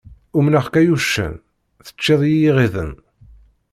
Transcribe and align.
Umneɣ-k 0.37 0.73
ay 0.79 0.89
uccen, 0.95 1.33
teččiḍ-iyi 1.85 2.47
iɣiden. 2.49 2.93